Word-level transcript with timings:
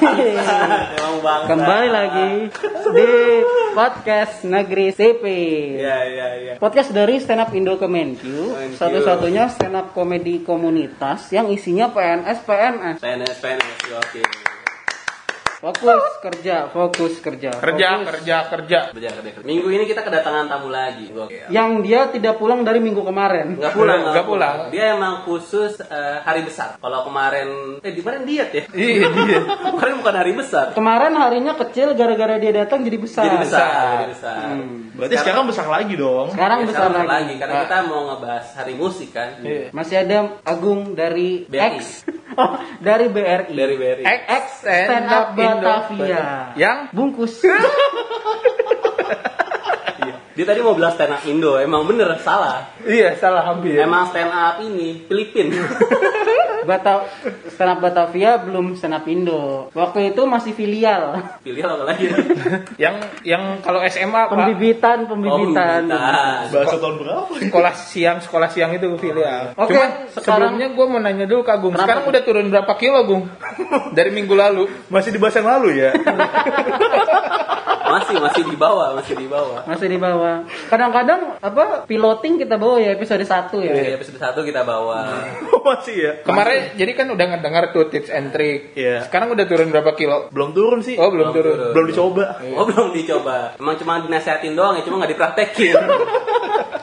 Emang 0.00 1.16
bangsa. 1.20 1.48
Kembali 1.52 1.88
lagi 1.92 2.30
di 2.96 3.12
podcast 3.76 4.48
Negeri 4.48 4.86
CP. 4.96 5.24
Iya, 5.76 5.98
iya, 6.08 6.26
iya. 6.40 6.52
Podcast 6.56 6.96
dari 6.96 7.20
Stand 7.20 7.44
Up 7.44 7.50
Indo 7.52 7.76
Kemenq. 7.76 8.24
satu-satunya 8.80 9.52
stand 9.52 9.76
up 9.76 9.92
komedi 9.92 10.40
komunitas 10.40 11.28
yang 11.36 11.52
isinya 11.52 11.92
PNS 11.92 12.38
PNS. 12.48 12.96
PNS, 13.04 13.36
PNS, 13.44 13.78
oke. 14.00 14.39
Fokus 15.60 16.24
kerja, 16.24 16.72
fokus 16.72 17.20
kerja. 17.20 17.52
Kerja, 17.52 17.88
fokus. 18.00 18.08
kerja, 18.16 18.36
kerja. 18.48 18.78
Kerja, 18.96 19.08
kerja, 19.12 19.30
kerja. 19.36 19.44
Minggu 19.44 19.68
ini 19.68 19.84
kita 19.84 20.00
kedatangan 20.00 20.48
tamu 20.48 20.72
lagi. 20.72 21.12
Gokil. 21.12 21.52
Yang 21.52 21.70
dia 21.84 22.00
tidak 22.08 22.40
pulang 22.40 22.64
dari 22.64 22.80
minggu 22.80 23.04
kemarin. 23.04 23.60
Nggak 23.60 23.76
pulang, 23.76 24.00
Nggak 24.08 24.24
pulang. 24.24 24.56
Dia 24.72 24.96
emang 24.96 25.28
khusus 25.28 25.84
eh, 25.84 26.16
hari 26.24 26.48
besar. 26.48 26.80
Kalau 26.80 27.04
kemarin, 27.04 27.76
eh 27.84 27.92
di 27.92 28.00
kemarin 28.00 28.24
diet 28.24 28.48
ya? 28.56 28.64
Iya, 28.72 29.04
dia. 29.12 29.40
kemarin 29.76 29.94
bukan 30.00 30.14
hari 30.16 30.32
besar. 30.32 30.72
Kemarin 30.72 31.12
harinya 31.20 31.52
kecil 31.52 31.92
gara-gara 31.92 32.40
dia 32.40 32.64
datang 32.64 32.80
jadi 32.80 32.96
besar. 32.96 33.28
Jadi 33.28 33.38
besar, 33.44 33.60
Besar. 33.68 33.84
jadi 33.92 34.06
besar. 34.16 34.36
Hmm. 34.40 34.96
Berarti 34.96 35.16
sekarang 35.20 35.44
besar 35.44 35.66
lagi 35.68 35.94
dong. 36.00 36.26
Sekarang 36.32 36.58
Ya, 36.60 36.66
besar 36.72 36.88
sekarang 36.88 37.04
lagi. 37.04 37.34
Karena 37.36 37.54
kita 37.68 37.78
mau 37.84 38.00
ngebahas 38.08 38.46
hari 38.56 38.74
musik 38.80 39.12
kan. 39.12 39.44
Iya. 39.44 39.76
Masih 39.76 39.96
ada 40.08 40.40
Agung 40.40 40.96
dari 40.96 41.44
BRI. 41.44 41.76
X. 41.76 41.84
Oh, 42.30 42.54
dari 42.78 43.10
BRI. 43.10 43.58
Dari 43.58 43.74
BRI. 43.74 44.04
X 44.06 44.62
Stand 44.62 45.10
Up 45.10 45.34
Batavia. 45.58 46.54
Yang 46.54 46.78
Bungkus. 46.94 47.34
Iya. 50.00 50.16
Dia 50.32 50.44
tadi 50.48 50.64
mau 50.64 50.72
bilang 50.72 50.96
stand 50.96 51.12
up 51.12 51.20
Indo, 51.28 51.60
emang 51.60 51.84
bener 51.84 52.08
salah. 52.24 52.72
Iya, 52.88 53.20
salah 53.20 53.44
hampir. 53.44 53.76
Emang 53.76 54.08
stand 54.08 54.32
up 54.32 54.56
ini 54.64 55.04
Filipin. 55.04 55.52
Bata 56.70 57.10
Stand 57.50 57.70
Up 57.74 57.78
Batavia 57.82 58.38
belum 58.38 58.78
Stand 58.78 58.94
Up 58.94 59.04
Indo. 59.10 59.74
Waktu 59.74 60.14
itu 60.14 60.22
masih 60.22 60.54
filial. 60.54 61.18
Pilih 61.42 61.66
apa 61.66 61.82
lagi? 61.82 62.06
yang 62.84 63.02
yang 63.26 63.58
kalau 63.58 63.82
SMA 63.90 64.30
Pak, 64.30 64.30
Pembibitan, 64.30 65.10
pembibitan. 65.10 65.90
Oh, 65.90 65.98
pembibitan. 65.98 66.50
bahasa 66.54 66.76
tahun 66.78 66.94
berapa? 67.02 67.32
Sekolah 67.42 67.74
siang, 67.74 68.18
sekolah 68.22 68.48
siang 68.48 68.70
itu 68.70 68.86
filial. 68.96 69.58
Oke, 69.58 69.74
sekarang- 69.74 70.54
sebelumnya 70.54 70.66
gue 70.70 70.86
mau 70.86 71.00
nanya 71.02 71.26
dulu 71.26 71.42
ke 71.42 71.50
Agung. 71.50 71.74
Kenapa 71.74 71.86
Sekarang 71.90 72.04
udah 72.06 72.22
turun 72.22 72.46
berapa 72.48 72.72
kilo, 72.78 72.98
Gung? 73.02 73.24
Dari 73.98 74.10
minggu 74.14 74.34
lalu. 74.38 74.70
Masih 74.86 75.10
dibahas 75.10 75.34
yang 75.34 75.48
lalu 75.50 75.68
ya? 75.82 75.90
masih 77.90 78.16
masih 78.22 78.42
di 78.46 78.56
bawah, 78.56 78.88
masih 78.94 79.14
di 79.18 79.26
bawah. 79.26 79.60
Masih 79.66 79.86
di 79.90 79.98
bawah. 79.98 80.36
Kadang-kadang 80.70 81.20
apa 81.42 81.64
piloting 81.84 82.38
kita 82.38 82.54
bawa 82.56 82.78
ya 82.78 82.94
episode 82.94 83.22
1 83.22 83.50
ya. 83.66 83.72
Di 83.74 83.94
episode 83.98 84.18
1 84.18 84.46
kita 84.46 84.62
bawa. 84.62 85.06
Masih 85.60 85.94
ya? 85.94 86.12
Kemarin 86.24 86.72
jadi 86.74 86.92
kan 86.96 87.06
udah 87.12 87.26
ngedengar 87.36 87.76
tuh 87.76 87.92
tips 87.92 88.08
and 88.08 88.32
trick. 88.32 88.72
Iya. 88.72 89.04
Sekarang 89.04 89.36
udah 89.36 89.44
turun 89.44 89.68
berapa 89.68 89.92
kilo? 89.92 90.32
Belum 90.32 90.56
turun 90.56 90.80
sih. 90.80 90.96
Oh, 90.96 91.12
belum 91.12 91.36
turun. 91.36 91.76
Belum 91.76 91.86
dicoba. 91.90 92.40
Oh 92.56 92.64
belum 92.70 92.96
dicoba. 92.96 93.60
Emang 93.60 93.76
cuma 93.76 94.00
dinasehatin 94.00 94.56
doang 94.56 94.80
ya, 94.80 94.82
cuma 94.88 95.04
nggak 95.04 95.12
dipraktekin. 95.12 95.76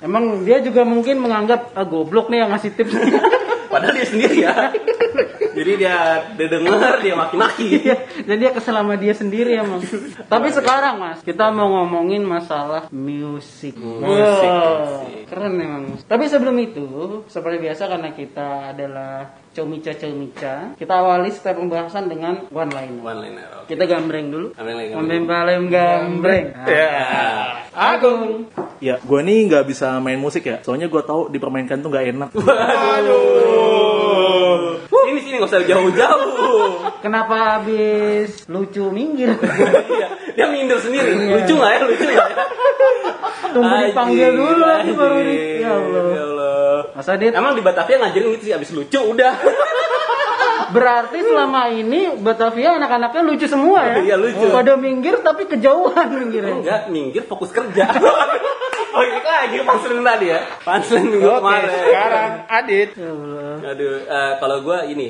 Emang 0.06 0.46
dia 0.46 0.62
juga 0.62 0.86
mungkin 0.86 1.18
menganggap 1.18 1.74
ah, 1.74 1.86
goblok 1.90 2.30
nih 2.30 2.46
yang 2.46 2.54
ngasih 2.54 2.72
tips. 2.78 2.94
Padahal 3.78 3.94
dia 3.94 4.08
sendiri 4.10 4.36
ya. 4.42 4.74
Jadi 5.58 5.72
dia, 5.78 5.98
dia 6.34 6.48
denger, 6.50 6.94
dia 7.02 7.14
maki-maki. 7.14 7.66
Iya, 7.78 7.98
Dan 8.26 8.42
dia 8.42 8.50
kesel 8.54 8.74
sama 8.78 8.98
dia 8.98 9.14
sendiri 9.14 9.54
emang. 9.58 9.82
Tapi 10.30 10.50
sekarang 10.54 10.98
mas, 10.98 11.22
kita 11.22 11.50
mau 11.54 11.70
ngomongin 11.82 12.26
masalah 12.26 12.90
musik. 12.90 13.78
Musik, 13.78 14.06
Wow, 14.06 15.06
musik. 15.06 15.26
Keren 15.30 15.54
emang. 15.62 15.84
Tapi 16.06 16.26
sebelum 16.30 16.58
itu, 16.62 16.88
seperti 17.30 17.58
biasa 17.58 17.90
karena 17.90 18.10
kita 18.14 18.74
adalah 18.74 19.34
comica 19.54 19.94
comica, 19.98 20.56
kita 20.78 20.94
awali 20.94 21.34
setiap 21.34 21.58
pembahasan 21.58 22.06
dengan 22.06 22.46
one 22.54 22.70
liner. 22.70 23.02
One 23.02 23.20
liner. 23.26 23.48
oke. 23.62 23.70
Kita 23.70 23.84
gambreng 23.90 24.30
dulu. 24.30 24.48
Gambreng 24.54 24.94
gambreng. 24.94 25.64
Gambreng. 25.74 26.46
Ya. 26.70 26.90
Agung. 27.74 28.46
Ya, 28.78 29.02
gue 29.02 29.20
nih 29.26 29.50
nggak 29.50 29.66
bisa 29.66 29.98
main 29.98 30.22
musik 30.22 30.46
ya. 30.46 30.62
Soalnya 30.62 30.86
gue 30.86 31.02
tahu 31.02 31.34
dipermainkan 31.34 31.82
tuh 31.82 31.90
nggak 31.90 32.06
enak. 32.14 32.30
Sini 32.38 33.47
sini 35.28 35.44
nggak 35.44 35.52
usah 35.52 35.64
jauh-jauh. 35.68 36.72
Kenapa 37.04 37.60
habis 37.60 38.48
lucu 38.48 38.88
minggir? 38.88 39.36
Iya, 39.98 40.08
dia 40.38 40.48
minder 40.54 40.78
sendiri. 40.78 41.18
Lucu 41.18 41.54
nggak 41.58 41.72
ya? 41.74 41.80
Lucu 41.84 42.04
nggak 42.06 42.30
ya? 42.30 42.46
Tunggu 43.52 43.76
dipanggil 43.90 44.30
Anjing, 44.30 44.38
dulu 44.38 44.64
lagi 44.64 44.92
baru 44.94 45.18
di. 45.26 45.38
Ya 45.60 45.72
Allah. 45.74 46.04
Ya 46.14 46.24
Allah. 46.24 46.78
Mas 46.94 47.10
Adit, 47.10 47.34
Emang 47.34 47.54
di 47.58 47.64
Batavia 47.66 47.98
ngajarin 47.98 48.28
gitu 48.38 48.44
sih 48.48 48.54
abis 48.54 48.70
lucu 48.72 49.00
udah. 49.02 49.34
berarti 50.76 51.24
selama 51.24 51.72
ini 51.72 52.20
Batavia 52.20 52.76
anak-anaknya 52.76 53.22
lucu 53.24 53.46
semua 53.50 53.88
ya? 53.88 53.96
Iya, 54.04 54.16
lucu. 54.20 54.46
Pada 54.52 54.78
minggir 54.78 55.20
tapi 55.26 55.50
kejauhan 55.50 56.08
minggirnya. 56.14 56.56
Enggak, 56.62 56.82
minggir 56.94 57.24
fokus 57.26 57.50
kerja. 57.50 57.88
oh 58.98 59.04
ini 59.06 59.22
lagi 59.22 59.58
punchline 59.62 60.02
tadi 60.02 60.26
ya. 60.34 60.42
Punchline 60.66 61.08
minggu 61.14 61.30
Oke, 61.30 61.38
kemarin. 61.38 61.70
sekarang 61.70 62.32
Adit. 62.50 62.90
Ya. 62.98 63.12
Aduh, 63.78 63.94
eh, 64.10 64.34
kalau 64.42 64.58
gue 64.66 64.78
ini, 64.90 65.08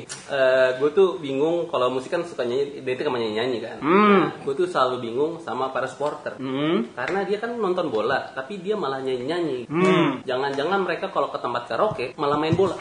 gue 0.76 0.90
tuh 0.92 1.16
bingung 1.16 1.72
kalau 1.72 1.88
musik 1.88 2.12
kan 2.12 2.20
suka 2.28 2.44
nyanyi, 2.44 2.84
dia 2.84 2.92
itu 2.92 3.02
kan 3.02 3.16
nyanyi 3.16 3.34
nyanyi 3.40 3.58
kan. 3.64 3.76
Hmm. 3.80 4.20
Gue 4.44 4.52
tuh 4.52 4.68
selalu 4.68 5.08
bingung 5.08 5.40
sama 5.40 5.72
para 5.72 5.88
supporter. 5.88 6.36
Hmm. 6.36 6.92
Karena 6.92 7.24
dia 7.24 7.40
kan 7.40 7.56
nonton 7.56 7.88
bola, 7.88 8.28
tapi 8.36 8.60
dia 8.60 8.76
malah 8.76 9.00
nyanyi 9.00 9.24
nyanyi. 9.24 9.58
Hmm. 9.64 10.20
Jangan-jangan 10.28 10.84
mereka 10.84 11.08
kalau 11.08 11.32
ke 11.32 11.40
tempat 11.40 11.64
karaoke 11.72 12.12
malah 12.20 12.36
main 12.36 12.52
bola. 12.52 12.76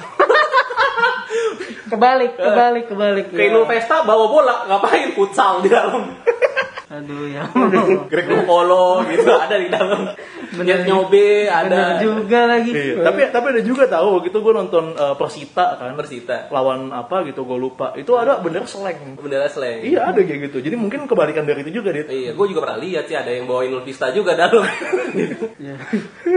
Kebalik, 1.88 2.36
kebalik, 2.36 2.86
kebalik. 2.92 3.26
Ke 3.32 3.48
ya. 3.48 3.64
Pesta 3.64 4.04
bawa 4.04 4.28
bola, 4.28 4.68
ngapain 4.68 5.16
futsal 5.16 5.64
di 5.64 5.72
dalam? 5.72 6.20
Aduh 6.98 7.30
ya. 7.30 7.44
Greg 8.12 8.28
Polo 8.50 9.06
gitu 9.06 9.30
ada 9.30 9.56
di 9.56 9.70
dalam. 9.70 10.18
Niat 10.58 10.90
nyobe 10.90 11.46
Bener 11.46 11.78
ada. 11.78 12.02
juga 12.02 12.40
lagi. 12.50 12.72
Iya. 12.74 13.06
Tapi 13.06 13.20
tapi 13.30 13.46
ada 13.54 13.62
juga 13.62 13.84
tahu 13.86 14.26
gitu 14.26 14.42
gue 14.42 14.54
nonton 14.56 14.98
eh, 14.98 15.16
Persita 15.16 15.78
kan. 15.78 15.94
Persita. 15.94 16.50
Lawan 16.50 16.90
apa 16.90 17.22
gitu 17.30 17.46
gue 17.46 17.58
lupa. 17.60 17.94
Itu 17.94 18.18
ada 18.18 18.42
bener 18.42 18.66
slang. 18.66 19.20
Bendera 19.22 19.46
slang. 19.52 19.86
Iya 19.86 20.10
ada 20.10 20.20
kayak 20.26 20.50
gitu. 20.50 20.58
Jadi 20.66 20.76
mungkin 20.80 21.06
kebalikan 21.06 21.46
dari 21.46 21.62
itu 21.62 21.82
juga 21.84 21.94
dit. 21.94 22.10
Iya, 22.10 22.32
gue 22.34 22.46
juga 22.50 22.66
pernah 22.66 22.80
lihat 22.82 23.06
sih 23.06 23.18
ada 23.18 23.30
yang 23.30 23.46
bawa 23.46 23.62
Inul 23.68 23.84
Vista 23.86 24.10
juga 24.12 24.34
dalam. 24.34 24.66
Ya. 25.58 25.74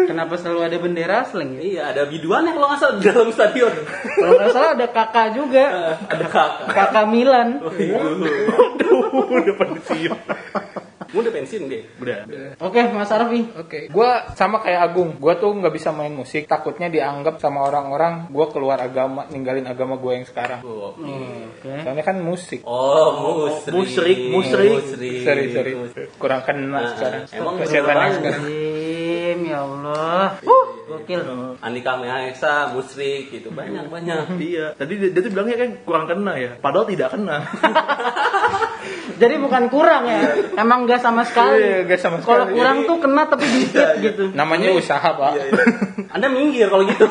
Kenapa 0.09 0.41
selalu 0.41 0.61
ada 0.65 0.77
bendera 0.81 1.29
slang 1.29 1.61
ya? 1.61 1.61
iya, 1.61 1.83
ada 1.93 2.09
biduannya 2.09 2.57
kalau 2.57 2.73
nggak 2.73 2.81
salah 2.81 2.95
di 2.97 3.05
dalam 3.05 3.29
stadion. 3.29 3.75
Kalau 4.17 4.33
nggak 4.33 4.53
salah 4.57 4.71
ada 4.73 4.87
kakak 4.89 5.29
juga. 5.37 5.65
ada 6.09 6.25
kakak. 6.25 6.73
Kakak 6.73 7.05
Milan. 7.13 7.61
Aduh, 7.61 7.77
udah 9.41 9.55
pensiun. 9.57 10.19
Udah 11.11 11.31
pensiun 11.35 11.67
dia. 11.67 11.83
Udah. 11.99 12.19
Oke, 12.63 12.87
Mas 12.95 13.11
Arfi. 13.11 13.43
Oke, 13.59 13.91
gua 13.91 14.31
sama 14.39 14.63
kayak 14.63 14.95
Agung. 14.95 15.19
Gua 15.19 15.35
tuh 15.35 15.51
nggak 15.59 15.75
bisa 15.75 15.91
main 15.91 16.15
musik. 16.15 16.47
Takutnya 16.47 16.87
dianggap 16.87 17.43
sama 17.43 17.67
orang-orang 17.67 18.31
gua 18.31 18.47
keluar 18.47 18.79
agama, 18.79 19.27
ninggalin 19.27 19.67
agama 19.67 19.99
gua 19.99 20.15
yang 20.15 20.27
sekarang. 20.31 20.63
Oh, 20.63 20.95
Oke. 20.95 21.83
Soalnya 21.83 22.05
kan 22.07 22.23
musik. 22.23 22.63
oh 22.63 23.11
musrik. 23.43 23.75
Musrik, 23.75 24.19
musrik. 24.31 24.71
Musrik. 24.71 25.19
Sorry, 25.27 25.45
sorry. 25.51 25.73
Kurang 26.15 26.47
kena 26.47 26.79
Nah, 26.79 26.95
sekarang. 26.95 27.23
emang 27.35 27.55
Kesehatan 27.59 28.11
sekarang. 28.23 28.43
Ya 29.41 29.67
Allah. 29.67 30.39
Uh, 30.47 30.67
gokil. 30.87 31.23
Andika 31.59 31.99
Mahesa, 31.99 32.71
musrik 32.71 33.35
gitu 33.35 33.51
banyak 33.51 33.91
banyak. 33.91 34.39
Iya. 34.51 34.79
Tadi 34.79 34.95
dia, 34.95 35.11
dia 35.11 35.21
tuh 35.27 35.31
bilangnya 35.35 35.57
kan 35.59 35.71
kurang 35.83 36.07
kena 36.07 36.33
ya. 36.39 36.51
Padahal 36.59 36.87
tidak 36.87 37.19
kena. 37.19 37.43
Jadi 39.17 39.35
bukan 39.37 39.69
kurang 39.69 40.05
ya, 40.05 40.21
emang 40.55 40.85
nggak 40.85 40.99
sama 40.99 41.23
sekali. 41.23 41.59
Iya, 41.59 41.77
nggak 41.85 41.99
sama 41.99 42.17
Kalau 42.19 42.45
sekali. 42.45 42.57
kurang 42.57 42.77
tuh 42.85 42.97
kena 42.99 43.23
tapi 43.25 43.45
dikit 43.47 43.89
gitu. 44.01 44.23
Namanya 44.33 44.73
usaha, 44.73 45.09
Pak. 45.11 45.33
Anda 46.11 46.27
minggir 46.27 46.67
kalau 46.67 46.85
gitu. 46.85 47.07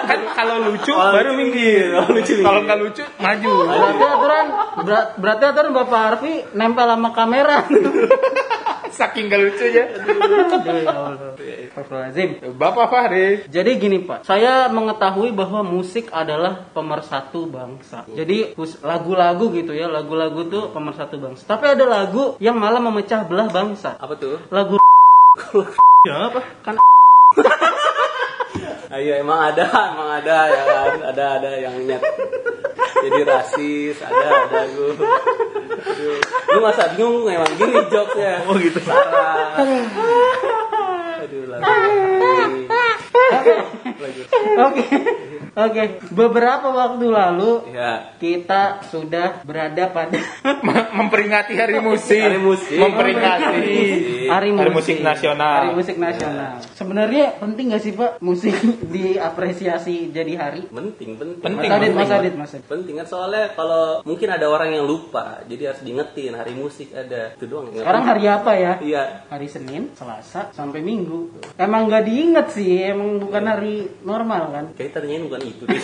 kan 0.00 0.20
kalau 0.34 0.56
lucu 0.64 0.90
Kalau 0.90 1.12
baru 1.12 1.30
minggir. 1.34 1.92
kalau 1.92 2.10
lucu 2.10 2.34
Kalau 2.36 2.60
nggak 2.62 2.78
lucu 2.78 3.04
maju. 3.16 3.52
Berarti 3.68 4.04
aturan 4.06 4.46
ber- 4.80 5.08
berarti 5.16 5.44
aturan 5.46 5.70
Bapak 5.72 6.00
Arfi 6.08 6.32
nempel 6.52 6.86
sama 6.86 7.10
kamera. 7.10 7.58
Saking 9.00 9.32
gak 9.32 9.40
lucunya. 9.40 9.84
Aduh, 9.96 10.20
ya. 10.20 10.92
Astagfirullahaladzim. 11.72 12.30
Bapak 12.60 12.86
Fahri. 12.92 13.48
Jadi 13.48 13.70
gini 13.80 14.04
Pak, 14.04 14.28
saya 14.28 14.68
mengetahui 14.68 15.32
bahwa 15.32 15.64
musik 15.64 16.12
adalah 16.12 16.68
pemersatu 16.76 17.48
bangsa. 17.48 18.04
Jadi 18.12 18.52
lagu-lagu 18.84 19.48
gitu 19.56 19.72
ya, 19.72 19.88
lagu-lagu 19.88 20.44
tuh 20.52 20.68
pemersatu 20.68 21.16
bangsa. 21.16 21.48
Tapi 21.48 21.72
ada 21.72 21.88
lagu 21.88 22.36
yang 22.44 22.60
malah 22.60 22.84
memecah 22.84 23.24
belah 23.24 23.48
bangsa. 23.48 23.96
Apa 23.96 24.20
tuh? 24.20 24.36
Lagu 24.52 24.76
ya 26.08 26.28
apa? 26.28 26.40
Ah, 26.68 26.76
iya 28.98 29.22
emang 29.22 29.54
ada, 29.54 29.66
emang 29.94 30.10
ada 30.18 30.36
ya 30.50 30.62
kan, 30.66 30.92
ada 31.14 31.24
ada 31.38 31.50
yang 31.62 31.74
net 31.86 32.02
jadi 33.00 33.20
rasis, 33.24 33.96
ada 34.02 34.26
ada 34.50 34.60
gue. 34.76 34.92
Aduh. 35.80 36.18
Lu 36.52 36.58
masa 36.60 36.92
bingung 36.92 37.24
emang 37.24 37.48
gini 37.56 37.80
jokesnya. 37.88 38.44
Oh 38.44 38.56
gitu. 38.60 38.80
Parah. 38.84 39.56
Aduh 41.24 41.44
lagi. 41.48 41.64
Lagi. 44.00 44.22
Oke. 44.60 44.84
Oke, 45.50 45.82
beberapa 46.08 46.68
waktu 46.68 47.06
lalu 47.06 47.50
Ya. 47.70 48.14
kita 48.16 48.86
sudah 48.86 49.42
berada 49.42 49.90
pada 49.90 50.14
Mem- 50.66 50.90
memperingati 50.96 51.54
hari 51.54 51.78
musik. 51.78 52.16
Hari 52.16 52.38
musik. 52.38 52.76
Memperingati 52.76 53.42
hari 53.42 53.68
musik, 53.68 54.00
Hari 54.30 54.50
musik 54.70 54.96
nasional. 55.00 55.54
Hari 55.58 55.70
musik 55.74 55.96
nasional. 55.96 56.52
Sebenarnya 56.70 57.34
penting 57.36 57.74
gak 57.74 57.82
sih 57.82 57.92
Pak 57.92 58.20
musik 58.20 58.54
diapresiasi 58.94 60.08
jadi 60.08 60.32
hari? 60.34 60.62
Penting, 60.66 61.18
penting. 61.18 61.42
Penting, 61.42 61.66
Mas 61.66 61.74
Adit, 61.74 61.90
penting. 61.90 61.98
Mas 61.98 62.10
Adit, 62.12 62.34
Mas 62.36 62.50
Adit. 62.52 62.66
Penting 62.66 62.94
kan 62.96 63.06
soalnya 63.06 63.44
kalau 63.52 64.00
mungkin 64.02 64.28
ada 64.30 64.46
orang 64.46 64.70
yang 64.70 64.84
lupa, 64.84 65.42
jadi 65.44 65.74
harus 65.74 65.82
diingetin 65.82 66.32
hari 66.32 66.54
musik 66.54 66.90
ada. 66.92 67.34
Itu 67.34 67.46
doang. 67.46 67.74
Sekarang 67.74 68.04
hari 68.04 68.24
apa 68.24 68.52
ya? 68.54 68.72
Iya. 68.78 69.02
Hari 69.26 69.46
Senin, 69.46 69.90
Selasa, 69.92 70.54
sampai 70.54 70.80
Minggu. 70.80 71.34
Emang 71.56 71.86
nggak 71.86 72.06
diinget 72.06 72.46
sih, 72.50 72.80
emang 72.80 73.18
bukan 73.18 73.44
hari 73.44 73.74
normal 74.02 74.42
kan? 74.50 74.64
Kayak 74.74 75.00
tanyain 75.00 75.26
bukan 75.26 75.39
itu 75.42 75.62
deh. 75.70 75.80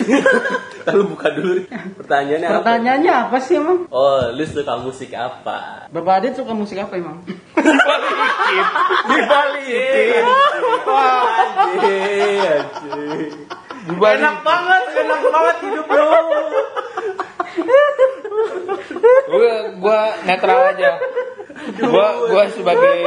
Lalu 0.87 1.01
buka 1.13 1.27
dulu. 1.33 1.51
deh. 1.59 1.65
Pertanyaannya 1.97 2.47
apa? 2.47 2.55
Pertanyaannya 2.61 3.13
apa 3.13 3.37
sih 3.41 3.53
emang? 3.57 3.89
Oh, 3.89 4.21
lu 4.31 4.43
suka 4.45 4.73
musik 4.79 5.11
apa? 5.13 5.89
Bapak 5.89 6.13
Adit 6.21 6.33
suka 6.37 6.53
musik 6.53 6.77
apa 6.77 6.93
emang? 6.97 7.21
Dibalikin. 7.25 8.63
Dibalikin. 9.07 10.23
Anjir, 11.57 12.61
anjir. 12.61 13.31
Dibalikin. 13.87 14.35
banget, 14.43 14.83
enak 14.99 15.21
banget 15.31 15.55
hidup 15.63 15.85
lu. 15.87 16.05
Gua 19.27 19.53
gua 19.79 19.99
netral 20.23 20.59
aja. 20.75 20.91
Gua 21.77 22.07
gua 22.25 22.43
sebagai 22.47 22.97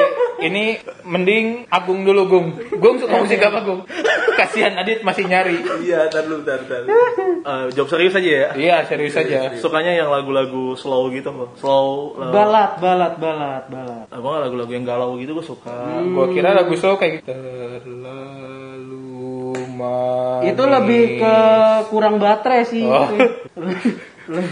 ini 0.41 0.77
mending 1.03 1.67
Agung 1.67 2.03
dulu, 2.03 2.23
Gung. 2.27 2.49
Gung 2.73 2.97
suka 2.97 3.17
musik 3.17 3.39
apa, 3.39 3.61
Gung? 3.61 3.83
Kasihan 4.33 4.73
Adit 4.75 5.01
masih 5.01 5.25
nyari. 5.25 5.61
Iya, 5.81 6.07
tar 6.07 6.25
dulu, 6.25 6.41
tar, 6.43 6.61
tar. 6.63 6.85
Eh, 7.41 7.65
jawab 7.71 7.89
serius 7.89 8.15
aja 8.15 8.31
ya. 8.31 8.49
Iya, 8.53 8.77
serius 8.85 9.13
aja. 9.15 9.53
Sukanya 9.55 9.93
yang 9.95 10.09
lagu-lagu 10.09 10.73
slow 10.75 11.09
gitu 11.09 11.29
loh. 11.29 11.49
Slow. 11.55 12.17
lagu- 12.17 12.33
Balat, 12.33 12.73
balat, 12.79 13.15
balat, 13.17 13.65
balat. 13.67 14.07
Apa 14.09 14.23
nggak 14.23 14.43
lagu-lagu 14.43 14.71
yang 14.71 14.85
galau 14.85 15.17
gitu 15.17 15.33
gue 15.33 15.45
suka. 15.45 15.77
Gua 16.07 16.27
kira 16.29 16.53
lagu 16.53 16.73
slow 16.75 16.97
kayak 16.97 17.21
gitu. 17.21 17.33
Terlalu 18.31 19.07
manis. 19.71 20.49
Itu 20.49 20.63
lebih 20.65 21.03
ke 21.19 21.35
kurang 21.89 22.17
baterai 22.17 22.63
sih. 22.65 22.85
Oh. 22.85 23.09
Le- 24.31 24.47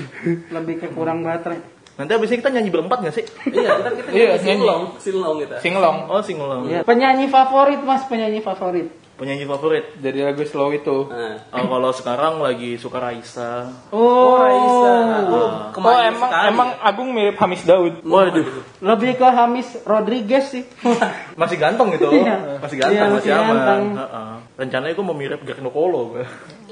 lebih 0.51 0.75
ke 0.77 0.89
kurang 0.91 1.23
baterai. 1.23 1.78
Nanti 1.99 2.15
abis 2.15 2.31
ini 2.31 2.39
kita 2.39 2.51
nyanyi 2.51 2.71
berempat 2.71 2.99
gak 3.03 3.11
sih? 3.13 3.25
Iya, 3.49 3.71
ntar 3.83 3.93
kita 3.93 4.09
Iya, 4.09 4.27
nyanyi 4.33 4.45
singlong, 4.47 4.83
singlong 4.97 5.37
kita. 5.43 5.57
singlong. 5.59 5.97
Oh 6.07 6.23
singelong. 6.23 6.63
Ya, 6.65 6.81
penyanyi 6.81 7.27
favorit 7.27 7.83
mas, 7.83 8.07
penyanyi 8.07 8.39
favorit. 8.39 8.87
Penyanyi 9.19 9.45
favorit. 9.45 9.99
Jadi 9.99 10.23
lagu 10.23 10.47
slow 10.47 10.71
itu. 10.71 11.11
Nah. 11.11 11.43
Oh, 11.51 11.67
kalau 11.69 11.91
sekarang 11.91 12.39
lagi 12.39 12.79
suka 12.79 13.03
Raisa. 13.03 13.67
Oh, 13.91 14.39
Raisa. 14.39 14.95
Oh, 15.27 15.35
Oh, 15.35 15.51
kemarin 15.75 16.15
emang 16.15 16.31
sekali. 16.31 16.47
emang 16.49 16.69
Agung 16.79 17.09
mirip 17.11 17.35
Hamis 17.35 17.67
Daud. 17.67 17.99
Waduh, 18.01 18.47
lebih 18.79 19.19
ke 19.19 19.27
Hamis 19.27 19.67
Rodriguez 19.83 20.45
sih. 20.49 20.63
masih 21.35 21.59
ganteng 21.59 21.91
gitu. 21.93 22.15
Iya. 22.15 22.63
Masih 22.63 22.79
ganteng, 22.79 22.95
Iya, 22.95 23.03
masih 23.11 23.15
masih 23.19 23.33
aman. 23.35 23.47
ganteng. 23.51 23.83
Heeh. 23.99 24.31
Rencananya 24.57 24.95
gue 24.95 25.05
mau 25.05 25.19
mirip 25.19 25.41
Greg 25.43 25.59
Nokolo. 25.59 26.15
gue. 26.15 26.23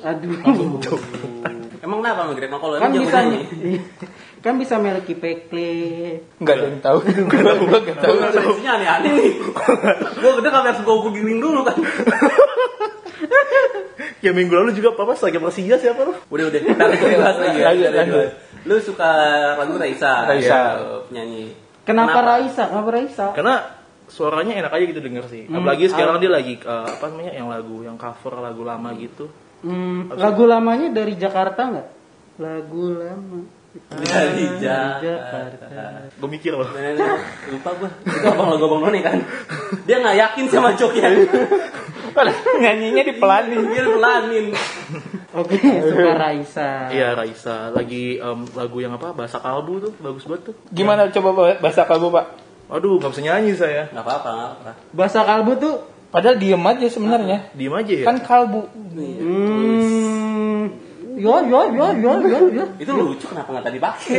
Aduh. 0.06 0.38
Emang 1.82 1.98
kenapa 1.98 2.20
sama 2.24 2.32
Greg 2.32 2.50
Makolo? 2.50 2.78
kan 2.78 2.90
bisa? 2.90 3.20
Kan 4.46 4.54
bisa 4.62 4.78
Melky 4.78 5.18
Pekle. 5.18 6.22
Enggak 6.38 6.54
ada 6.54 6.66
yang 6.70 6.78
tahu. 6.78 6.98
Enggak 7.26 7.42
tahu, 7.42 7.58
gua 7.66 7.78
enggak 7.82 7.98
tahu. 7.98 8.14
Referensinya 8.14 8.72
aneh-aneh 8.78 9.10
nih. 9.10 9.32
Gue 10.22 10.32
udah 10.38 10.50
kan 10.54 10.62
harus 10.70 10.80
gue 10.86 10.96
googling 11.02 11.40
dulu 11.42 11.60
kan. 11.66 11.78
Ya 14.24 14.32
minggu 14.32 14.52
lalu 14.52 14.74
juga 14.74 14.96
papa 14.96 15.14
lagi 15.14 15.38
Persija 15.38 15.76
siapa 15.78 16.02
lu? 16.02 16.12
Udah 16.32 16.44
udah 16.50 16.60
kita 16.60 16.82
bahas 17.20 17.36
lagi 17.38 17.58
ya. 17.62 17.66
Lanjut, 17.70 17.86
Kita 17.86 17.98
lanjut. 18.00 18.16
bahas. 18.16 18.32
Lu 18.66 18.74
suka 18.82 19.10
lagu 19.54 19.74
Raisa? 19.78 20.12
Raisa. 20.26 20.50
Ya, 20.50 20.62
penyanyi. 21.06 21.44
Kenapa, 21.86 22.18
Raisa? 22.24 22.62
Kenapa 22.66 22.90
Raisa? 22.90 23.26
Karena 23.36 23.56
suaranya 24.10 24.58
enak 24.58 24.72
aja 24.72 24.84
gitu 24.90 25.00
denger 25.04 25.24
sih. 25.30 25.42
Apalagi 25.46 25.86
sekarang 25.92 26.18
dia 26.18 26.32
lagi 26.32 26.58
eh, 26.58 26.86
apa 26.90 27.04
namanya 27.06 27.32
yang 27.38 27.46
lagu 27.46 27.86
yang 27.86 27.94
cover 27.94 28.34
lagu 28.42 28.66
lama 28.66 28.90
gitu. 28.98 29.30
Hmm, 29.62 30.10
lagu 30.10 30.44
lamanya 30.44 30.90
dari 30.90 31.14
Jakarta 31.14 31.60
nggak? 31.70 31.88
Lagu 32.42 32.84
lama. 32.98 33.40
Dari 33.90 34.44
Jakarta. 34.58 35.66
Jakarta. 35.68 36.10
Gue 36.16 36.28
mikir 36.30 36.52
loh. 36.56 36.68
Lupa 37.52 37.70
gue. 37.76 37.90
Itu 38.08 38.26
abang 38.26 38.48
lagu 38.54 38.64
abang 38.66 38.80
Noni 38.86 39.00
kan. 39.00 39.18
Dia 39.84 40.02
nggak 40.02 40.16
yakin 40.16 40.44
sama 40.50 40.74
joknya. 40.74 41.08
Nyanyinya 42.62 43.02
dipelanin. 43.04 43.60
Dia 43.70 43.84
pelanin. 43.84 44.46
Oke, 45.36 45.60
suka 45.60 46.12
Raisa. 46.16 46.88
Iya 46.88 47.12
Raisa 47.12 47.68
lagi 47.76 48.16
em, 48.16 48.40
lagu 48.56 48.80
yang 48.80 48.96
apa 48.96 49.12
bahasa 49.12 49.36
kalbu 49.36 49.84
tuh 49.84 49.92
bagus 50.00 50.24
banget 50.24 50.52
tuh. 50.52 50.54
Gimana 50.72 51.12
coba 51.12 51.60
bahasa 51.60 51.84
kalbu, 51.84 52.08
Pak? 52.08 52.26
Aduh 52.72 52.96
nggak 52.96 53.12
bisa 53.12 53.22
nyanyi 53.22 53.52
saya. 53.52 53.92
Nggak 53.92 54.04
apa-apa, 54.04 54.30
apa. 54.56 54.70
Bahasa 54.96 55.20
kalbu 55.28 55.52
tuh 55.60 55.76
Padahal 56.06 56.38
diem 56.40 56.62
aja 56.64 56.86
sebenarnya. 56.88 57.38
Diem 57.52 57.74
aja 57.76 57.92
ya. 57.92 58.06
Kan 58.08 58.18
kalbu. 58.24 58.64
hmm, 58.96 59.75
yo 61.16 61.34
yo 61.48 61.60
yo 61.72 61.86
yo 61.96 62.12
yo 62.20 62.38
yo. 62.52 62.64
Itu 62.76 62.92
lucu 62.92 63.24
kenapa 63.26 63.48
nggak 63.56 63.64
tadi 63.66 63.78
pakai? 63.80 64.16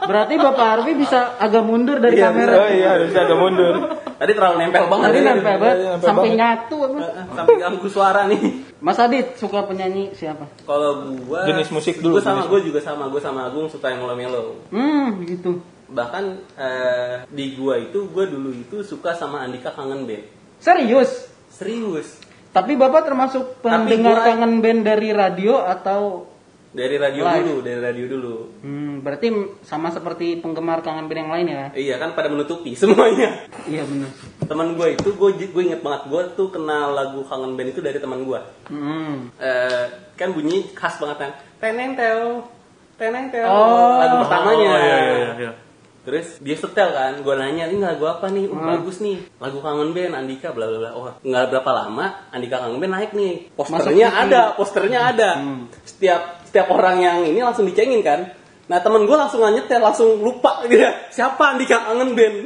Berarti 0.00 0.34
Bapak 0.34 0.66
Arfi 0.80 0.92
bisa 0.98 1.38
agak 1.38 1.62
mundur 1.62 2.02
dari 2.02 2.18
Iya, 2.18 2.24
kamera. 2.32 2.52
Oh 2.58 2.66
iya, 2.66 2.88
harus 2.98 3.14
agak 3.14 3.38
mundur. 3.38 3.74
Tadi 4.18 4.32
terlalu 4.34 4.56
nempel 4.58 4.84
banget. 4.90 5.06
Tadi 5.06 5.18
ya. 5.18 5.28
nempel 5.30 5.54
banget 5.56 5.76
nempel 5.78 6.00
sampai 6.02 6.22
banget. 6.26 6.40
nyatu. 6.40 6.76
apa. 6.82 6.98
Sampai 7.36 7.54
ganggu 7.62 7.86
suara 7.88 8.20
nih. 8.26 8.40
Mas 8.80 8.98
Adit 8.98 9.26
suka 9.38 9.60
penyanyi 9.62 10.10
siapa? 10.16 10.48
Kalau 10.66 11.04
gua 11.22 11.44
Jenis 11.46 11.68
musik 11.70 12.00
dulu, 12.00 12.18
Gua 12.18 12.24
sama 12.24 12.42
gua 12.48 12.60
juga 12.64 12.80
sama, 12.82 13.04
gua 13.06 13.20
sama 13.22 13.40
Agung 13.46 13.68
suka 13.70 13.92
yang 13.92 14.02
melo-melo. 14.02 14.58
Hmm, 14.72 15.20
gitu. 15.22 15.60
Bahkan 15.86 16.24
eh, 16.58 17.14
di 17.30 17.54
gua 17.54 17.78
itu 17.78 18.08
gua 18.10 18.24
dulu 18.26 18.50
itu 18.50 18.82
suka 18.82 19.14
sama 19.14 19.46
Andika 19.46 19.70
Kangen 19.70 20.08
Band. 20.08 20.26
Serius. 20.58 21.28
Serius. 21.52 22.18
Tapi 22.50 22.74
Bapak 22.74 23.04
termasuk 23.04 23.60
pendengar 23.60 24.16
gua- 24.16 24.26
kangen 24.26 24.58
band 24.58 24.82
dari 24.82 25.10
radio 25.10 25.62
atau 25.62 26.26
Dari 26.70 26.94
radio 26.96 27.22
Live. 27.24 27.42
dulu, 27.42 27.54
dari 27.60 27.80
radio 27.80 28.06
dulu. 28.08 28.36
hmm, 28.60 29.02
berarti 29.02 29.26
sama 29.60 29.90
seperti 29.90 30.38
penggemar 30.38 30.78
kangen 30.80 31.06
band 31.06 31.20
yang 31.20 31.32
lain 31.32 31.46
ya? 31.48 31.64
Iya 31.72 31.94
kan 31.96 32.10
pada 32.12 32.26
menutupi 32.26 32.74
semuanya. 32.80 33.42
Iya 33.64 33.82
benar. 33.82 34.10
Teman 34.40 34.74
gua 34.74 34.86
itu 34.88 35.10
gua 35.12 35.30
gue 35.32 35.62
inget 35.64 35.78
banget 35.80 36.02
gua 36.06 36.22
tuh 36.28 36.46
kenal 36.48 36.90
lagu 36.92 37.22
Kangen 37.22 37.54
Band 37.54 37.70
itu 37.70 37.80
dari 37.80 37.98
teman 37.98 38.22
gua. 38.22 38.46
Hmm. 38.66 39.30
Eh, 39.36 39.84
kan 40.14 40.30
bunyi 40.30 40.70
khas 40.70 40.94
banget 40.96 41.18
kan. 41.20 41.30
Teneng 41.58 41.94
tel. 41.94 42.46
Teneng 42.96 43.30
tel. 43.30 43.46
Oh. 43.46 43.94
lagu 43.96 44.14
pertamanya. 44.20 44.68
Oh, 44.68 44.78
iya, 44.78 44.78
iya, 44.78 44.98
iya, 45.16 45.30
iya. 45.40 45.52
Terus 46.00 46.40
dia 46.40 46.56
setel 46.56 46.96
kan, 46.96 47.20
gue 47.20 47.34
nanya 47.36 47.68
ini 47.68 47.84
lagu 47.84 48.08
apa 48.08 48.32
nih? 48.32 48.48
Oh, 48.48 48.56
bagus 48.56 49.04
nih, 49.04 49.20
lagu 49.36 49.60
kangen 49.60 49.92
band 49.92 50.16
Andika 50.16 50.48
bla 50.56 50.64
bla 50.64 50.78
bla. 50.80 50.90
Oh 50.96 51.12
nggak 51.20 51.44
berapa 51.52 51.70
lama 51.76 52.06
Andika 52.32 52.56
kangen 52.64 52.80
band 52.80 52.92
naik 52.96 53.12
nih, 53.12 53.52
posternya 53.52 54.08
Masuk 54.08 54.22
ada, 54.24 54.42
posternya 54.56 55.00
ada. 55.12 55.30
Setiap 55.84 56.40
setiap 56.48 56.72
orang 56.72 57.04
yang 57.04 57.18
ini 57.28 57.44
langsung 57.44 57.68
dicengin 57.68 58.00
kan. 58.00 58.32
Nah 58.72 58.80
temen 58.80 59.04
gue 59.04 59.16
langsung 59.16 59.44
nyetel, 59.44 59.82
langsung 59.82 60.24
lupa 60.24 60.64
dia 60.64 61.10
siapa 61.12 61.52
Andika 61.52 61.84
kangen 61.84 62.16
band. 62.16 62.38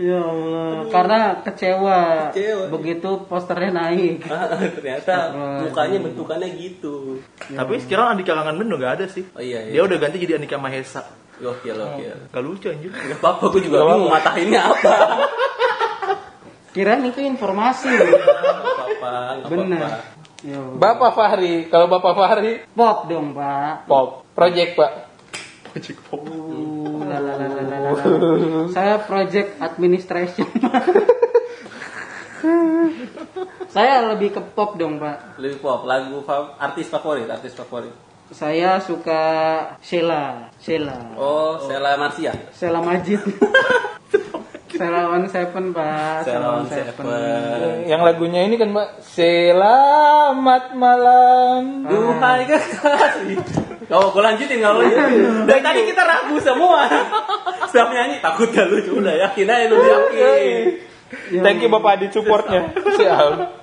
Ya 0.00 0.16
Allah, 0.16 0.88
karena 0.88 1.20
kecewa. 1.44 2.32
Kecewa. 2.32 2.72
Begitu 2.72 3.08
posternya 3.28 3.70
naik. 3.84 4.24
Ah, 4.32 4.48
ternyata 4.48 5.36
mukanya 5.60 5.98
bentukannya 6.00 6.48
gitu. 6.56 7.20
Tapi 7.36 7.76
sekarang 7.84 8.16
Andika 8.16 8.32
Kangen 8.32 8.56
Band 8.56 8.70
udah 8.72 8.80
gak 8.80 8.94
ada 8.96 9.06
sih. 9.12 9.28
Oh 9.36 9.44
iya, 9.44 9.68
iya. 9.68 9.76
Dia 9.76 9.82
udah 9.84 9.98
ganti 10.00 10.16
jadi 10.16 10.40
Andika 10.40 10.56
Mahesa. 10.56 11.04
Gokil, 11.40 11.72
gokil. 11.72 12.18
Gak 12.28 12.42
lucu 12.44 12.66
anjir. 12.68 12.92
Gak 12.92 13.18
apa-apa, 13.18 13.44
gue 13.56 13.62
juga 13.64 13.78
bingung 13.88 14.12
matahinnya 14.12 14.60
apa. 14.60 14.92
Kirain 16.76 17.02
itu 17.02 17.20
informasi. 17.24 17.88
Gak 17.88 18.12
apa-apa, 18.20 19.48
Bener. 19.48 20.04
Ya. 20.40 20.56
Bapak 20.56 21.12
Fahri, 21.12 21.68
kalau 21.68 21.92
Bapak 21.92 22.16
Fahri 22.16 22.64
Pop 22.72 23.04
dong, 23.12 23.36
Pak. 23.36 23.84
pop, 23.84 24.24
project, 24.32 24.72
Pak. 24.72 24.92
Uh, 26.10 27.04
la, 27.04 27.20
la, 27.20 27.36
la, 27.36 27.46
la, 27.46 27.62
la, 27.62 27.76
la, 27.78 27.92
la. 27.92 28.62
Saya 28.76 29.04
project 29.04 29.60
administration. 29.60 30.48
Saya 33.76 34.02
lebih 34.16 34.32
ke 34.32 34.40
pop 34.56 34.80
dong, 34.80 34.96
Pak. 34.96 35.36
Lebih 35.38 35.60
pop, 35.60 35.84
lagu 35.84 36.24
artis 36.56 36.88
favorit, 36.88 37.28
artis 37.28 37.52
favorit. 37.52 37.92
Saya 38.30 38.78
suka 38.78 39.22
Sheila, 39.82 40.54
Sheila. 40.62 41.18
Oh, 41.18 41.58
Stella 41.66 41.98
Marcia. 41.98 42.30
Sheila 42.54 42.78
Majid. 42.78 43.18
Sheila 44.70 45.10
One 45.10 45.26
Seven, 45.26 45.74
Pak. 45.74 46.22
Sheila 46.22 46.62
One 46.62 46.70
Seven. 46.70 47.04
Yang 47.90 48.00
lagunya 48.06 48.46
ini 48.46 48.54
kan, 48.54 48.70
Pak. 48.70 49.02
Selamat 49.02 50.78
malam. 50.78 51.84
Duhai 51.90 52.46
kekasih. 52.46 53.36
Oh, 53.90 54.14
gue 54.14 54.22
lanjutin 54.22 54.62
nggak 54.62 54.74
lanjutin. 54.78 55.50
Dari 55.50 55.60
tadi 55.66 55.80
kita 55.90 56.02
ragu 56.06 56.38
semua. 56.38 56.86
Setiap 57.66 57.90
nyanyi 57.90 58.22
takut 58.22 58.46
gak 58.54 58.70
lucu 58.70 59.02
udah 59.02 59.14
yakin 59.26 59.50
aja 59.50 59.66
lu 59.66 59.76
yakin. 59.82 60.62
Ya 61.34 61.42
Thank 61.42 61.66
you 61.66 61.70
Bapak 61.74 61.98
di 61.98 62.06
supportnya. 62.14 62.70
Siap. 62.70 63.59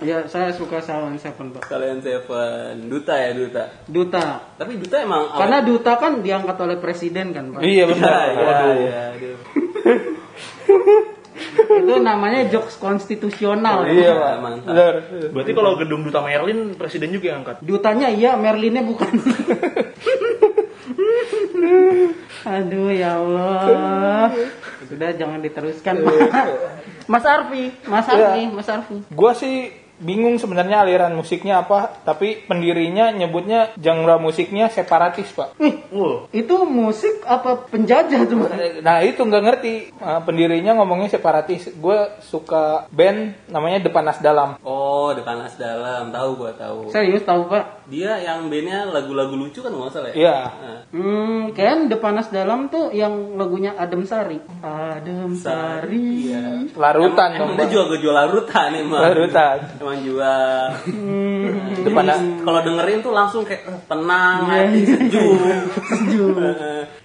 Ya, 0.00 0.24
saya 0.24 0.48
suka 0.48 0.80
Salon 0.80 1.20
Seven, 1.20 1.52
Pak. 1.52 1.68
Kalian 1.68 2.00
Seven, 2.00 2.88
duta 2.88 3.20
ya 3.20 3.36
duta. 3.36 3.68
Duta. 3.84 4.40
Tapi 4.56 4.80
duta 4.80 4.96
emang 4.96 5.28
Karena 5.28 5.60
duta 5.60 5.92
kan 6.00 6.24
diangkat 6.24 6.56
oleh 6.56 6.80
presiden 6.80 7.36
kan, 7.36 7.52
Pak. 7.52 7.60
Iya 7.60 7.84
Iya, 7.84 7.86
benar. 7.86 8.08
iya, 8.08 8.40
Waduh. 8.40 8.72
iya, 8.80 9.00
aduh. 9.12 9.36
Itu 11.84 12.00
namanya 12.00 12.48
jokes 12.48 12.80
konstitusional. 12.80 13.84
Iya, 13.92 14.16
Pak. 14.16 14.32
Mantap. 14.40 14.72
Benar. 14.72 14.94
Berarti 15.36 15.52
kalau 15.52 15.76
gedung 15.76 16.00
duta 16.00 16.24
Merlin 16.24 16.72
presiden 16.80 17.12
juga 17.12 17.36
yang 17.36 17.44
angkat. 17.44 17.60
Dutanya 17.60 18.08
iya, 18.08 18.40
Merlinnya 18.40 18.80
bukan. 18.80 19.08
Aduh 22.40 22.88
ya 22.88 23.20
Allah. 23.20 24.32
Sudah 24.88 25.12
jangan 25.12 25.44
diteruskan. 25.44 26.00
Pak. 26.00 26.48
Mas 27.04 27.26
Arfi, 27.26 27.74
Mas 27.84 28.06
Arfi, 28.06 28.42
Mas 28.48 28.68
Arfi. 28.70 28.96
Gua 29.10 29.34
sih 29.34 29.79
bingung 30.00 30.40
sebenarnya 30.40 30.82
aliran 30.82 31.12
musiknya 31.12 31.60
apa, 31.60 32.02
tapi 32.02 32.42
pendirinya 32.42 33.12
nyebutnya 33.12 33.76
genre 33.76 34.16
musiknya 34.16 34.66
separatis, 34.66 35.30
Pak. 35.30 35.60
Wow. 35.90 36.30
itu 36.30 36.54
musik 36.64 37.22
apa 37.22 37.66
penjajah 37.68 38.24
tuh? 38.24 38.46
Nah 38.80 39.04
itu 39.04 39.20
nggak 39.20 39.44
ngerti 39.44 39.74
Uh, 40.00 40.16
pendirinya 40.24 40.72
ngomongnya 40.80 41.12
separatis. 41.12 41.68
Gue 41.76 41.98
suka 42.24 42.88
band 42.88 43.36
namanya 43.52 43.84
Depanas 43.84 44.16
Dalam. 44.16 44.56
Oh, 44.64 45.12
The 45.12 45.20
Panas 45.20 45.60
Dalam, 45.60 46.08
tahu 46.08 46.40
gua 46.40 46.56
tahu. 46.56 46.88
Serius 46.88 47.20
tahu 47.20 47.52
Pak? 47.52 47.84
Dia 47.92 48.16
yang 48.16 48.48
bandnya 48.48 48.88
lagu-lagu 48.88 49.36
lucu 49.36 49.60
kan 49.60 49.68
nggak 49.68 49.92
salah 49.92 50.08
ya? 50.10 50.14
Iya. 50.16 50.36
Nah, 50.48 50.78
Hmm, 50.88 51.40
kan 51.52 51.92
Depanas 51.92 52.32
Dalam 52.32 52.72
tuh 52.72 52.88
yang 52.90 53.36
lagunya 53.36 53.76
Adem 53.76 54.08
Sari. 54.08 54.40
Adem 54.64 55.36
Sari. 55.36 56.32
Iya. 56.32 56.72
Larutan 56.72 57.28
Emang 57.36 57.38
dong, 57.38 57.50
dia 57.60 57.64
Pak. 57.66 57.72
jual 57.76 57.86
jual 58.00 58.14
larutan 58.16 58.70
emang. 58.72 59.02
Larutan. 59.04 59.56
Emang 59.76 59.89
jual. 59.94 60.62
Hmm, 60.84 61.82
Depanas. 61.82 62.20
Kalau 62.40 62.60
dengerin 62.60 63.00
tuh 63.00 63.10
langsung 63.10 63.42
kayak 63.42 63.62
eh, 63.64 63.80
tenang, 63.84 64.38
Iya, 64.42 64.52
hati 64.62 64.78
iya. 64.78 64.86
sejuk. 64.88 65.38
sejuk. 65.90 66.34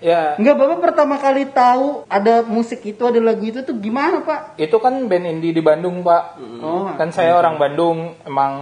Ya, 0.06 0.38
Enggak, 0.38 0.56
Bapak 0.56 0.80
pertama 0.84 1.18
kali 1.18 1.50
tahu 1.50 2.06
ada 2.06 2.46
musik 2.46 2.86
itu, 2.86 3.02
ada 3.02 3.18
lagu 3.18 3.42
itu 3.42 3.66
tuh 3.66 3.74
gimana, 3.74 4.22
Pak? 4.22 4.54
itu 4.56 4.78
kan 4.78 5.10
band 5.10 5.26
indie 5.26 5.50
di 5.50 5.60
Bandung, 5.60 6.06
Pak. 6.06 6.38
Oh, 6.62 6.94
Kan 6.94 7.10
saya 7.10 7.34
orang 7.34 7.58
Bandung, 7.58 8.14
emang 8.22 8.54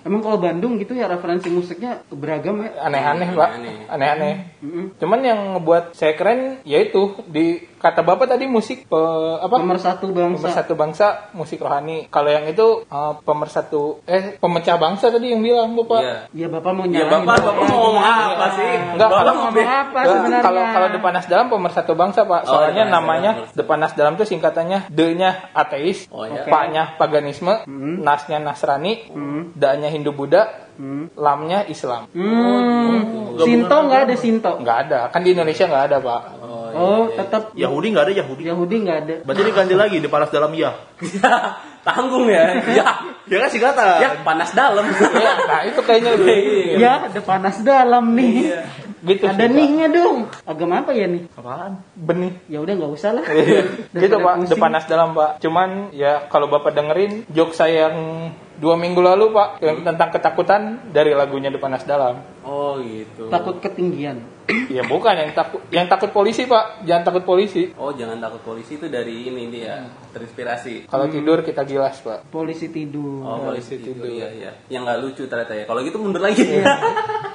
emang 0.00 0.20
kalau 0.22 0.38
Bandung 0.38 0.78
gitu 0.78 0.94
ya 0.94 1.10
referensi 1.10 1.50
musiknya 1.50 2.06
beragam 2.06 2.62
ya. 2.62 2.86
aneh-aneh, 2.86 3.34
Pak. 3.34 3.50
Aneh. 3.52 3.74
Aneh-aneh. 3.88 4.34
Mm-mm. 4.62 4.84
Cuman 4.96 5.20
yang 5.20 5.40
ngebuat 5.56 5.90
saya 5.92 6.14
keren 6.14 6.62
yaitu 6.62 7.18
di 7.26 7.58
kata 7.82 8.00
Bapak 8.00 8.26
tadi 8.26 8.46
musik 8.46 8.86
pe- 8.86 8.96
apa? 9.38 9.58
Pemersatu 9.58 10.06
bangsa. 10.08 10.38
Pemersatu 10.38 10.72
bangsa, 10.72 11.06
musik 11.32 11.58
rohani. 11.58 12.06
Kalau 12.06 12.30
yang 12.30 12.46
itu 12.46 12.86
eh, 12.86 13.12
pemersatu 13.20 14.00
eh 14.04 14.38
pemecah 14.38 14.76
bangsa 14.76 15.10
tadi 15.10 15.34
yang 15.34 15.42
bilang 15.42 15.74
Bapak. 15.74 16.00
Iya. 16.00 16.16
Ya 16.32 16.46
Bapak 16.48 16.70
mau 16.70 16.86
Ya 16.86 17.02
nyalahin. 17.02 17.26
bapak, 17.26 17.42
bapak 17.42 17.52
mau 17.58 17.76
ngomong 17.82 17.98
apa 17.98 18.41
sih? 18.54 18.72
Enggak, 18.94 19.08
kalau 19.08 19.32
ngomong 19.38 19.68
apa 19.68 20.00
sebenarnya? 20.04 20.42
Kalau 20.42 20.62
kalau 20.68 20.88
Depanas 20.92 21.24
Dalam 21.26 21.46
pemersatu 21.48 21.92
bangsa 21.92 22.24
Pak. 22.24 22.40
Oh, 22.46 22.48
Soalnya 22.56 22.84
Depanas 22.86 22.96
namanya. 22.96 23.30
Depanas 23.52 23.92
Dalam 23.92 24.12
itu 24.14 24.24
singkatannya 24.28 24.88
D-nya 24.88 25.52
ateis, 25.52 26.06
Oh, 26.12 26.24
ya. 26.28 26.44
P-nya 26.44 26.96
paganisme, 26.96 27.64
Nas-nya 28.02 28.38
Nasrani, 28.38 29.08
D-nya 29.52 29.88
Hindu 29.88 30.12
Buddha, 30.12 30.70
Lam-nya 31.14 31.68
Islam. 31.68 32.08
Hmm, 32.10 33.38
Sinto 33.38 33.76
nggak 33.86 34.00
ada 34.08 34.14
Sinto. 34.16 34.52
Nggak 34.58 34.76
ada, 34.88 35.00
kan 35.12 35.20
di 35.22 35.36
Indonesia 35.36 35.68
nggak 35.68 35.84
ada 35.92 35.96
Pak. 36.00 36.22
Oh, 36.42 36.60
Oh, 36.72 37.04
tetap 37.12 37.52
Yahudi 37.52 37.92
nggak 37.92 38.04
ada 38.08 38.14
Yahudi. 38.16 38.42
Yahudi 38.48 38.76
nggak 38.80 38.98
ada. 39.04 39.14
Berarti 39.28 39.42
diganti 39.44 39.74
lagi 39.76 39.96
di 40.00 40.08
panas 40.08 40.32
dalam 40.32 40.48
ya. 40.56 40.72
Ya, 41.82 41.90
tanggung 41.90 42.26
ya. 42.26 42.62
Ya, 42.78 42.86
Ya 43.22 43.36
kan 43.38 43.48
singkatan. 43.48 43.86
ya 43.98 44.10
panas 44.22 44.50
dalam. 44.50 44.86
Iya, 44.86 45.32
nah 45.50 45.60
itu 45.62 45.80
kayaknya 45.80 46.10
lebih 46.18 46.38
Ya, 46.76 47.06
ada 47.06 47.20
panas 47.20 47.56
dalam 47.60 48.04
nih. 48.12 48.54
gitu 49.02 49.26
Ada 49.26 49.34
sih, 49.34 49.46
Pak. 49.46 49.50
nihnya 49.52 49.86
dong. 49.88 50.30
Agama 50.42 50.78
apa 50.78 50.90
ya 50.90 51.06
nih? 51.06 51.26
Apaan? 51.32 51.82
benih. 51.92 52.38
Ya 52.46 52.58
udah 52.58 52.74
nggak 52.76 52.92
usah 52.92 53.10
lah. 53.12 53.24
gitu 53.26 53.66
Daripada 53.90 54.16
Pak, 54.16 54.34
pusing. 54.38 54.50
Depanas 54.54 54.84
Dalam 54.86 55.08
Pak. 55.12 55.30
Cuman 55.38 55.70
ya 55.90 56.12
kalau 56.26 56.46
Bapak 56.46 56.70
dengerin 56.70 57.26
jok 57.28 57.50
saya 57.50 57.90
yang 57.90 58.30
dua 58.58 58.78
minggu 58.78 59.02
lalu 59.02 59.30
Pak 59.30 59.58
yang 59.58 59.82
tentang 59.82 60.10
ketakutan 60.10 60.62
dari 60.90 61.12
lagunya 61.12 61.50
Depanas 61.50 61.82
Dalam. 61.82 62.22
Oh, 62.42 62.78
gitu. 62.78 63.26
Takut 63.26 63.58
ketinggian. 63.58 64.22
Ya 64.48 64.82
bukan 64.82 65.14
yang 65.14 65.30
takut 65.32 65.62
yang 65.70 65.86
takut 65.86 66.10
polisi 66.10 66.50
Pak, 66.50 66.82
jangan 66.82 67.06
takut 67.06 67.22
polisi. 67.22 67.70
Oh, 67.78 67.94
jangan 67.94 68.18
takut 68.18 68.42
polisi 68.42 68.74
itu 68.74 68.90
dari 68.90 69.30
ini 69.30 69.48
dia, 69.48 69.86
terinspirasi. 70.10 70.90
Kalau 70.90 71.06
tidur 71.06 71.46
kita 71.46 71.62
gilas 71.62 72.02
Pak. 72.02 72.26
Polisi 72.28 72.68
tidur. 72.74 73.22
Oh, 73.22 73.38
polisi 73.48 73.78
itu 73.78 73.94
iya 74.02 74.28
iya. 74.34 74.50
Yang 74.66 74.82
nggak 74.88 74.98
lucu 74.98 75.22
ternyata 75.30 75.54
ya. 75.54 75.64
Kalau 75.64 75.80
gitu 75.86 75.96
mundur 76.02 76.22
lagi. 76.22 76.42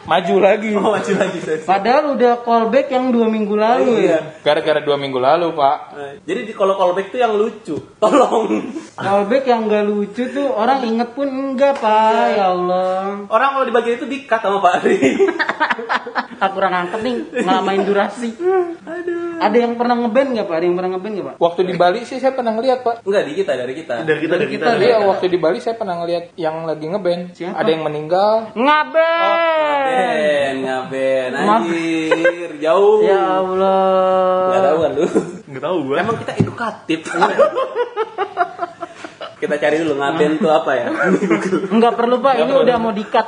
Maju 0.08 0.36
lagi. 0.40 0.72
oh, 0.72 0.96
maju 0.96 1.14
lagi 1.20 1.40
saya. 1.44 1.60
Padahal 1.68 2.16
udah 2.16 2.40
callback 2.40 2.88
yang 2.96 3.12
dua 3.12 3.28
minggu 3.28 3.60
lalu 3.60 4.08
ya. 4.08 4.40
Gara-gara 4.40 4.80
dua 4.80 4.96
minggu 4.96 5.20
lalu 5.20 5.52
Pak. 5.52 5.78
Eh, 6.00 6.14
Jadi 6.24 6.48
di 6.48 6.54
kalau 6.56 6.80
callback 6.80 7.12
tuh 7.12 7.20
yang 7.20 7.36
lucu. 7.36 7.76
Tolong. 8.04 8.72
Callback 8.96 9.44
yang 9.44 9.68
nggak 9.68 9.84
lucu 9.84 10.32
tuh 10.32 10.48
orang 10.48 10.88
inget 10.88 11.12
pun 11.12 11.28
enggak 11.28 11.76
pak. 11.84 12.40
Ya 12.40 12.56
Allah. 12.56 13.28
Orang 13.28 13.50
kalau 13.60 13.66
dibagian 13.68 14.00
itu 14.00 14.08
di-cut 14.08 14.40
sama 14.40 14.64
Pak 14.64 14.74
Ari. 14.80 14.96
Aku 16.38 16.54
kurang 16.54 16.74
angkat 16.74 17.02
nih 17.02 17.16
ngelamain 17.42 17.82
durasi. 17.82 18.30
Ada 19.38 19.58
yang 19.58 19.74
pernah 19.78 19.98
ngeband 19.98 20.34
nggak 20.38 20.46
pak? 20.46 20.56
Ada 20.58 20.66
yang 20.66 20.76
pernah 20.78 20.92
ngeband 20.98 21.14
nggak 21.18 21.28
pak? 21.30 21.36
Waktu 21.38 21.62
di 21.66 21.74
Bali 21.74 22.00
sih 22.06 22.18
saya 22.18 22.34
pernah 22.34 22.54
ngeliat 22.54 22.82
Pak. 22.82 23.06
Enggak 23.06 23.24
di 23.26 23.34
kita, 23.38 23.52
dari 23.54 23.74
kita. 23.74 23.96
Dari 24.02 24.20
kita, 24.22 24.34
dari 24.38 24.48
kita. 24.50 24.66
kita, 24.66 24.74
dari 24.78 24.86
Iya, 24.86 24.98
kita. 25.02 25.10
waktu 25.10 25.26
di 25.30 25.38
Bali 25.38 25.58
saya 25.62 25.76
pernah 25.78 25.96
ngeliat 25.98 26.24
yang 26.38 26.66
lagi 26.66 26.86
ngeband. 26.90 27.24
Siapa? 27.38 27.58
Ada 27.58 27.70
yang 27.70 27.84
meninggal. 27.86 28.34
Ngaben. 28.58 29.86
Ben, 29.88 30.56
ngaben, 30.66 31.30
anjir, 31.38 32.50
jauh. 32.62 33.02
Ya 33.06 33.22
Allah. 33.42 34.50
Nggak 34.50 34.62
tahu 34.62 34.78
kan 34.78 34.92
lu? 34.94 35.06
Nggak 35.48 35.64
tahu 35.64 35.78
gua. 35.86 35.96
Emang 36.02 36.18
kita 36.18 36.34
edukatif. 36.38 37.00
kita 39.38 39.54
cari 39.62 39.76
dulu 39.86 40.02
ngaben 40.02 40.42
tuh 40.42 40.50
apa 40.50 40.72
ya? 40.74 40.88
Enggak 41.70 41.94
perlu 41.94 42.18
pak. 42.18 42.42
Ini 42.42 42.54
udah 42.58 42.76
mau 42.82 42.90
dikat. 42.90 43.28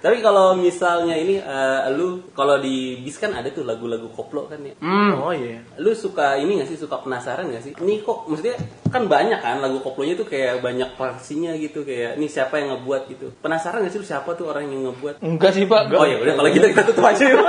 Tapi 0.00 0.16
kalau 0.22 0.54
misalnya 0.54 1.14
ini 1.18 1.40
eh, 1.40 1.80
lu 1.94 2.30
kalau 2.36 2.60
di 2.60 3.00
bis 3.02 3.16
kan 3.18 3.34
ada 3.34 3.50
tuh 3.50 3.66
lagu-lagu 3.66 4.08
koplo 4.12 4.46
kan 4.46 4.60
ya. 4.62 4.74
Hmm. 4.78 5.18
Oh 5.18 5.32
iya. 5.34 5.62
Lu 5.80 5.92
suka 5.92 6.38
ini 6.38 6.60
gak 6.62 6.68
sih? 6.70 6.78
Suka 6.78 7.00
penasaran 7.02 7.50
gak 7.50 7.64
sih? 7.64 7.72
Ini 7.74 8.04
kok 8.06 8.30
maksudnya 8.30 8.56
kan 8.88 9.10
banyak 9.10 9.40
kan 9.42 9.58
lagu 9.58 9.82
koplonya 9.82 10.14
tuh 10.14 10.28
kayak 10.28 10.62
banyak 10.62 10.94
versinya 10.94 11.52
gitu 11.58 11.82
kayak 11.82 12.20
ini 12.20 12.26
siapa 12.30 12.60
yang 12.62 12.78
ngebuat 12.78 13.02
gitu. 13.10 13.26
Penasaran 13.42 13.82
gak 13.82 13.92
sih 13.92 14.00
lu 14.00 14.06
siapa 14.06 14.30
tuh 14.38 14.50
orang 14.50 14.70
yang 14.70 14.92
ngebuat? 14.92 15.24
Enggak 15.24 15.52
sih 15.56 15.66
Pak. 15.66 15.90
Oh 15.94 16.06
ya 16.06 16.20
udah 16.20 16.34
kalau 16.38 16.48
gitu 16.52 16.66
kita 16.70 16.82
tutup 16.86 17.04
aja 17.06 17.24
yuk. 17.24 17.46